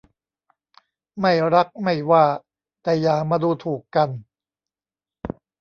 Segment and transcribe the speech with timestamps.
[1.19, 2.23] ไม่รักไม่ว่า
[2.83, 4.09] แต่อย่ามาดูถูกกัน